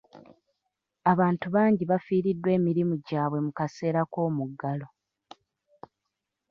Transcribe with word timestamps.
Abantu 1.11 1.45
bangi 1.55 1.83
bafiiriddwa 1.91 2.49
emirimu 2.57 2.95
gyabwe 3.07 3.39
mu 3.45 3.51
kaseera 3.57 4.01
k'omuggalo. 4.11 4.87